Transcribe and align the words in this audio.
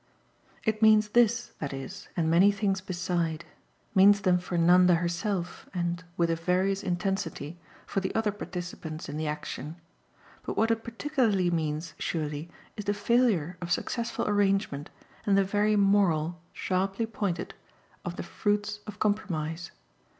It 0.63 0.81
means 0.81 1.09
this, 1.09 1.51
that 1.59 1.71
is, 1.71 2.07
and 2.17 2.27
many 2.27 2.51
things 2.51 2.81
beside 2.81 3.45
means 3.93 4.21
them 4.21 4.39
for 4.39 4.57
Nanda 4.57 4.95
herself 4.95 5.69
and, 5.75 6.03
with 6.17 6.31
a 6.31 6.35
various 6.35 6.81
intensity, 6.81 7.59
for 7.85 7.99
the 7.99 8.11
other 8.15 8.31
participants 8.31 9.07
in 9.07 9.17
the 9.17 9.27
action; 9.27 9.75
but 10.41 10.57
what 10.57 10.71
it 10.71 10.83
particularly 10.83 11.51
means, 11.51 11.93
surely, 11.99 12.49
is 12.75 12.85
the 12.85 12.95
failure 12.95 13.57
of 13.61 13.71
successful 13.71 14.27
arrangement 14.27 14.89
and 15.27 15.37
the 15.37 15.43
very 15.43 15.75
moral, 15.75 16.41
sharply 16.51 17.05
pointed, 17.05 17.53
of 18.03 18.15
the 18.15 18.23
fruits 18.23 18.79
of 18.87 18.97
compromise. 18.97 19.69